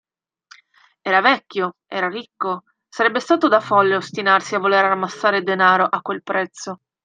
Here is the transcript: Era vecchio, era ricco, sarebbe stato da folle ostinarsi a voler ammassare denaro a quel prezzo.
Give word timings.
Era 1.03 1.21
vecchio, 1.21 1.75
era 1.87 2.09
ricco, 2.09 2.63
sarebbe 2.89 3.19
stato 3.19 3.47
da 3.47 3.59
folle 3.59 3.97
ostinarsi 3.97 4.55
a 4.55 4.59
voler 4.59 4.85
ammassare 4.85 5.43
denaro 5.43 5.83
a 5.85 6.01
quel 6.01 6.23
prezzo. 6.23 6.79